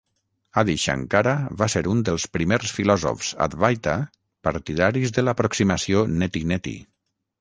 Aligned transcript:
Adi 0.61 0.73
Shankara 0.83 1.33
va 1.59 1.67
ser 1.73 1.83
un 1.91 1.99
dels 2.07 2.25
primers 2.37 2.73
filòsofs 2.77 3.29
Advaita 3.47 3.95
partidaris 4.49 5.15
de 5.19 5.27
l'aproximació 5.29 6.03
neti 6.23 6.43
neti. 6.55 6.75